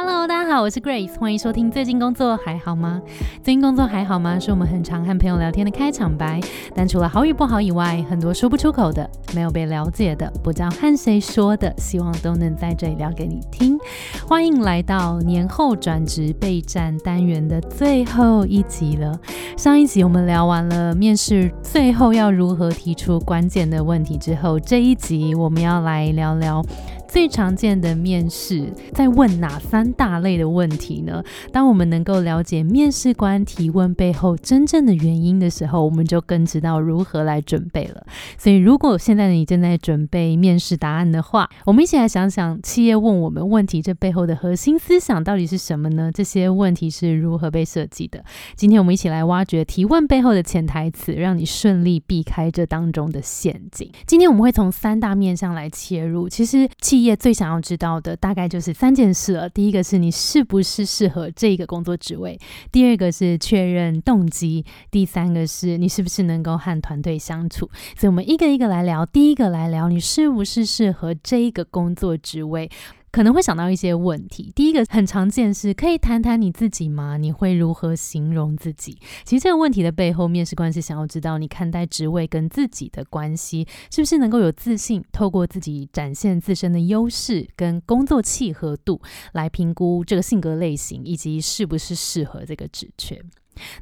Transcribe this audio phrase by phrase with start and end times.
[0.00, 1.68] Hello，大家好，我是 Grace，欢迎收听。
[1.68, 3.02] 最近工作还好吗？
[3.42, 4.38] 最近工作还好吗？
[4.38, 6.40] 是我们很常和朋友聊天的开场白。
[6.72, 13.76] 但除了好与不好以外，很多说不出口的、没有被了解的、不知道和谁说的，希望都能在这里聊给你听。
[14.24, 19.18] 欢迎来到年后转职备战单元的最后一集了。
[19.56, 26.64] 上一集我们聊完了面试最后要如何提出关键的问题之后，这一集我们要来聊聊。
[27.08, 31.22] 最常见的面试在问哪三大类的问题呢？
[31.50, 38.06] 当我们能够了解面试官提问背后真正的原因的时候，我们就更知道如何来准备了。
[38.36, 46.10] 所以，如果现在你正在准备面试答案的话，我们一起来想想企业问我们问题这背后的核心思想到底是什么呢？
[46.12, 48.22] 这些问题是如何被设计的？
[48.54, 53.90] 今天我们一起来挖掘提问背后的潜台词，让你顺利避开这当中的陷阱。
[54.06, 56.28] 今天我们会从三大面向来切入。
[56.28, 59.48] 其实企毕业最想要知道的大概就是三件事了。
[59.48, 62.36] 第一个是你是不是适合这个工作职位；
[62.72, 67.70] 第二个是确认动机；第三个是你是不是能够和团队相处。
[67.96, 69.06] 所以，我们一个一个来聊。
[69.06, 72.68] 第一个来聊，你是不是适合这个工作职位？
[73.10, 74.52] 可能会想到一些问题。
[74.54, 77.16] 第一个很常见是，可以谈谈你自己吗？
[77.16, 78.98] 你会如何形容自己？
[79.24, 89.00] 其实这个问题的背后，面试官是想要知道你看待职位跟自己的关系，是不是能够有自信，透过自己展现自身的优势跟工作契合度，
[89.32, 93.22] 来评估这个性格类型以及是不是适合这个职缺。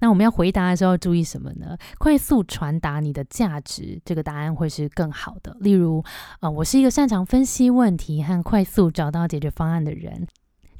[0.00, 1.76] 那我们要回答的时候要注意什么呢？
[1.98, 5.56] 快速传达你的价值，这个答案会是更好的。
[5.60, 6.02] 例如，
[6.40, 10.26] 呃，我是一个擅长分析问题和快速找到解决方案的人。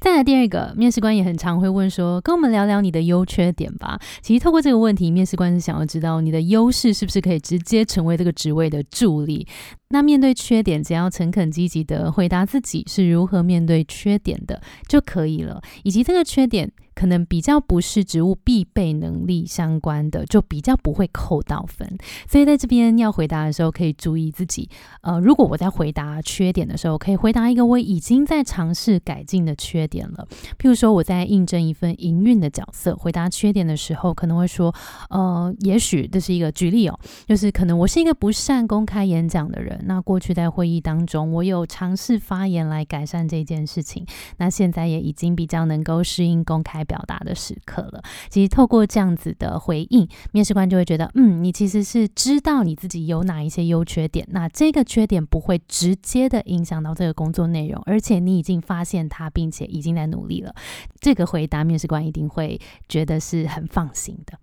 [0.01, 3.99] 再来第二个，面试官也很常会问说，跟我们聊聊你的优缺点吧。
[4.21, 9.47] 其实透过这个问题，面试官是想要知道你的优势是不是可以直接成为这个职位的助力。
[9.89, 16.71] 那面对缺点，只要诚恳积极的回答自己是如何面对缺点的就可以了，以及这个缺点。
[16.95, 21.85] 可能比较不是职务必备能力相关的，就比较不会扣到分。
[22.27, 24.69] 所以在这边要回答的时候，可以注意自己。
[25.01, 30.25] 呃，如果我在回答缺点的时候，可以回答一个我已经在尝试改进的缺点了。
[30.57, 34.73] 譬如说我在应征一份营运的角色，回答缺点的时候，可能会说：
[35.09, 36.97] 呃，也许这是一个举例哦，
[37.27, 39.77] 就是可能我是一个不善公开演讲的人。
[39.85, 44.05] 那过去在会议当中，我有尝试发言来改善这件事情。
[44.37, 46.84] 那现在也已经比较能够适应公开。
[46.85, 48.01] 表达的时刻了。
[48.29, 60.53] 其实透过这样子的回应，面试官就会觉得，嗯，你其实是知道你自己有哪一些优缺点，那这个缺点不会直接的影响到这个工作内容，而且你已经发现它，并且已经在努力了。
[60.99, 64.37] 这个回答，面试官一定会觉得是很放心的。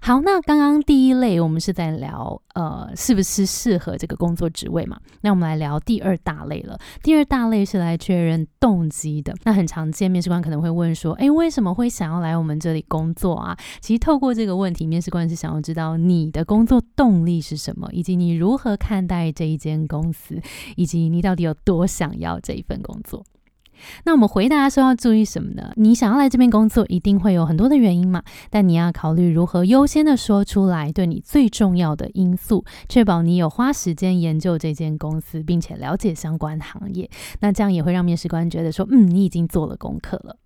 [0.00, 4.98] 好，那刚刚第一类我们是在聊，呃，是不是适合这个工作职位嘛？
[5.20, 6.78] 那我们来聊第二大类了。
[7.02, 9.34] 第二大类是来确认动机的。
[9.44, 13.56] 那很常见，面试官可能会问说，诶，为什么会想要来我们这里工作啊？
[13.80, 20.40] 其实透过这个问题，面试官是想要知道你的工作动力是什么，以及你如何看待这一间公司，
[20.76, 23.24] 以及你到底有多想要这一份工作。
[24.04, 25.72] 那我们回答说要注意什么呢？
[25.76, 28.22] 你想要来这边工作，一定会有很多的原因嘛。
[28.50, 37.08] 但你要考虑如何优先的说出来，对你最重要的因素，确保你有花时间研究这间公司，并且了解相关行业。
[37.40, 40.36] 那这样也会让面试官觉得说，嗯，你已经做了功课了。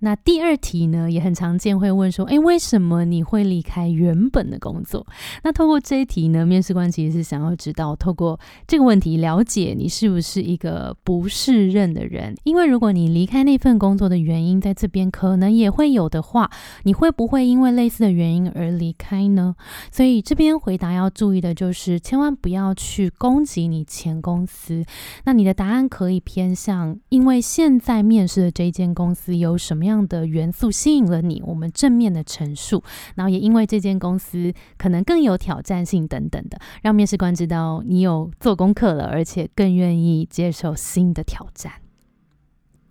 [0.00, 5.06] 那第二题呢，也很常见，会问说，诶，为什么你会离开原本的工作？
[5.42, 12.34] 那透过这一题呢，面试官其实是想要知道，透过这个问题了解你是不是一个不适任的人。
[12.44, 16.50] 因为如果你离开那份工作的原因在这边可能也会有的话，
[16.84, 19.54] 你会不会因为类似的原因而离开呢？
[19.90, 24.84] 所以这边回答要注意的就是，千万不要去攻击你前公司。
[25.24, 29.88] 那你的答案可以偏向，因为现在面试的这间公司有什么？
[29.88, 31.42] 样的元素吸引了你？
[31.46, 32.84] 我们正面的陈述，
[33.14, 41.72] 然后也因为这间公司可能更有挑战性等等的，让面试官知道你有做功课了，而且更愿意接受新的挑战。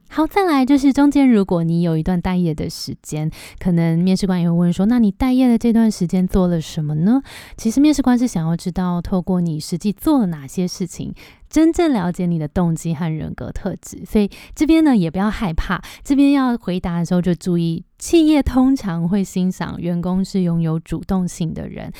[0.09, 7.21] 好，再来就是中间，如果你有一段待业的时间，可能面试官也会问说：“那你待业的这段时间做了什么呢？”
[7.56, 11.13] 其实面试官是想要知道，透过你实际做了哪些事情。
[11.50, 15.81] 真正了解你的动机和人格特质，所以这边呢也不要害怕。
[16.04, 21.92] 这边要回答的时候就注意，企业通常会欣赏员工是拥有主动性的人。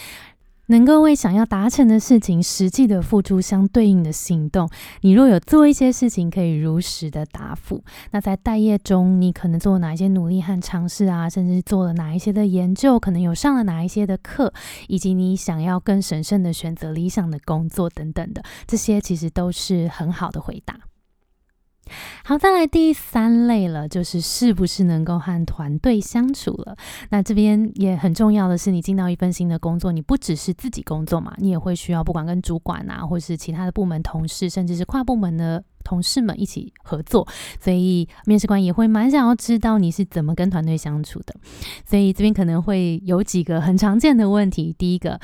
[0.68, 4.69] 能够为想要达成的事情实际的付出相对应的行动。
[5.02, 7.84] 你若有做一些事情，可以如实的答复。
[8.12, 11.30] 那在待业中，你可能做了哪一些努力和尝试啊？
[11.30, 13.00] 甚至做了哪一些的研究？
[13.00, 14.54] 可能有上了哪一些的课？
[14.88, 20.78] 以及你想要更审慎的选择理想的工作等等的，这些其实都是很好的回答。
[22.24, 26.75] 好，再来第三类了，就是是不是能够和团队相处了。
[27.10, 35.63] 那这边也很重要的是，你进到一份新的工作，你不只是自己工作嘛，你也会需要不管跟主管啊，或是其他的部门同事，甚至是跨部门的。
[35.88, 37.25] 同事们一起合作，
[37.62, 41.34] 所以面试官也会蛮想要知道你是怎么跟团队相处的。
[41.86, 44.75] 所以这边可能会有几个很常见的问题。
[44.78, 45.18] 第一个，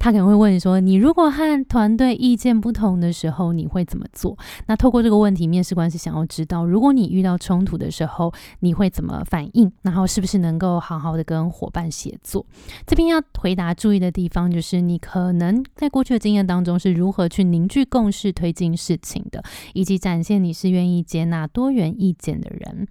[0.00, 4.36] 他可能会问说：“你如果和团队意见不同的时候，你会怎么做？”
[4.66, 9.70] 那透过这个问题，面试官是想要知道，如果你遇到冲突的时候，你会怎么反应？
[9.82, 12.44] 然后是不是能够好好的跟伙伴协作？
[12.84, 19.42] 这边要回答注意的地方就是，你可能在过去的经验当中是如何去凝聚共识、推进事情的，
[19.74, 22.88] 以及感谢你是愿意接纳多元意见的人。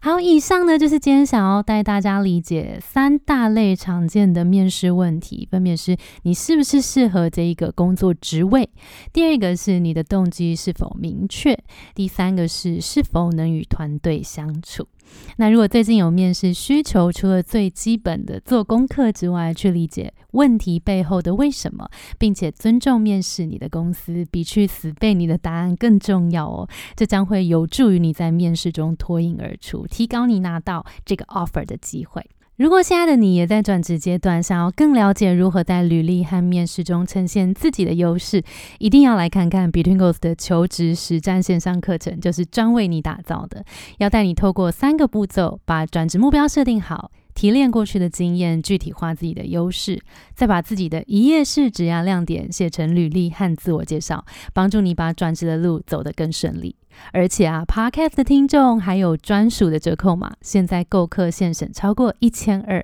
[0.00, 8.70] 好，以上呢就是今天想要带大家理解三大类常见的面试问题，分别是你是不是适合这一个工作职位，
[9.12, 11.58] 第二个是你的动机是否明确，
[11.96, 14.86] 第三个是是否能与团队相处。
[15.36, 21.88] 那如果最近有面试需求，除了最基本的做功课之外，去理解问题背后的为什么，
[22.18, 26.68] 并且尊重面试你的公司，比去死背你的答案更重要哦。
[26.94, 32.24] 这将会有助于你在面试中脱颖而出，提高你拿到这个 offer 的机会。
[32.56, 38.42] 如果现在的你也在转职阶段，想要更了解如何在履历和面试中呈现自己的优势，
[38.78, 43.62] 一定要来看看 Between Goals 的求职实战线上课程，就是专为你打造的，
[43.98, 47.10] 要带你透过三个步骤，把转职目标设定好。
[47.36, 50.02] 提炼过去的经验，具体化自己的优势，
[50.34, 54.24] 再把自己的一页式指压亮点写成履历和自我介绍，
[54.54, 56.74] 帮助你把转职的路走得更顺利。
[57.12, 62.82] 而且啊，Podcast 的听众还有专属的折扣码，现在购课现省超过一千二，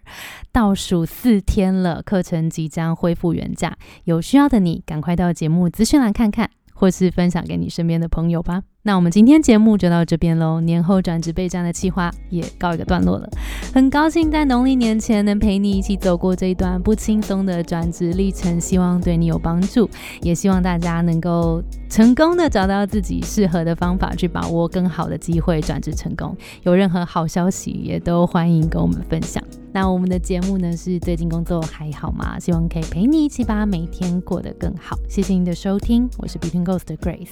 [0.52, 3.74] 倒数四天了，课程即将恢复原价。
[4.04, 8.64] 有需要的你，赶快到节目资讯栏看看，或是分享给你身边的朋友吧。
[8.84, 13.30] 那我们今天节目就到这边喽，年后转职备战的计划也告一个段落了。
[13.72, 19.88] 很高兴在农历年前能陪你一起走过这一段不轻松的转职历程，希望对你有帮助，
[20.20, 26.36] 也希望大家能够成功的找到自己适合的方法，去把握更好的机会转职成功。
[26.64, 29.40] 有任何好消息也都欢迎跟我们分享。
[29.74, 32.38] 那我们的节目呢是最近工作还好吗？
[32.38, 34.98] 希望可以陪你一起把每天过得更好。
[35.08, 37.30] 谢谢你的收听，我是 Between Ghost 的 Grace。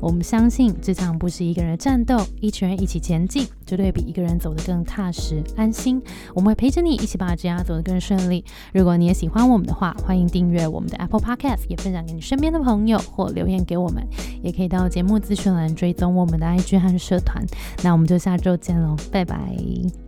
[0.00, 0.74] 我们相信。
[0.88, 6.00] 这场不是一个人的战斗，一群人一起前进，绝对比一个人走得更踏实安心。
[6.34, 8.42] 我们会陪着你一起把职业走得更顺利。
[8.72, 14.02] 如果你也喜欢我们的话，欢迎订阅我们的 Apple Podcast，也分享给你身边的朋友或留言给我们，
[14.42, 17.44] 也可以到节目资讯栏追踪我们的 IG 和社团。
[17.84, 20.07] 那我们就下周见喽，拜拜。